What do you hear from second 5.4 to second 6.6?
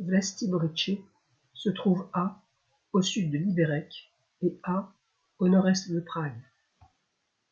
nord-est de Prague.